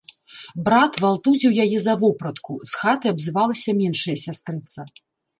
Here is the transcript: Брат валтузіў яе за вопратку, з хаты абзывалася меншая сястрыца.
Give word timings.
Брат 0.67 0.93
валтузіў 1.03 1.51
яе 1.65 1.79
за 1.83 1.93
вопратку, 2.03 2.51
з 2.69 2.79
хаты 2.79 3.11
абзывалася 3.13 3.75
меншая 3.83 4.15
сястрыца. 4.25 4.87